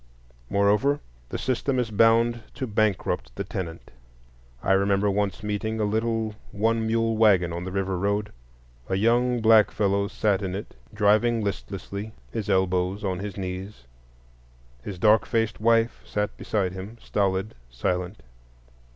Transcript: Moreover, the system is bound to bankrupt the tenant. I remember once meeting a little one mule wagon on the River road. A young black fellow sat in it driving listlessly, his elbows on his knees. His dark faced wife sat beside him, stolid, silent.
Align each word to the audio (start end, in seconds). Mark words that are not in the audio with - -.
Moreover, 0.49 0.99
the 1.29 1.37
system 1.37 1.77
is 1.77 1.91
bound 1.91 2.41
to 2.55 2.65
bankrupt 2.65 3.35
the 3.35 3.43
tenant. 3.43 3.91
I 4.63 4.71
remember 4.71 5.11
once 5.11 5.43
meeting 5.43 5.79
a 5.79 5.83
little 5.83 6.33
one 6.51 6.87
mule 6.87 7.15
wagon 7.17 7.53
on 7.53 7.65
the 7.65 7.71
River 7.71 7.95
road. 7.99 8.31
A 8.89 8.95
young 8.95 9.41
black 9.41 9.69
fellow 9.69 10.07
sat 10.07 10.41
in 10.41 10.55
it 10.55 10.73
driving 10.91 11.43
listlessly, 11.43 12.13
his 12.31 12.49
elbows 12.49 13.03
on 13.03 13.19
his 13.19 13.37
knees. 13.37 13.83
His 14.83 14.97
dark 14.97 15.27
faced 15.27 15.61
wife 15.61 16.01
sat 16.03 16.35
beside 16.35 16.71
him, 16.73 16.97
stolid, 16.99 17.53
silent. 17.69 18.23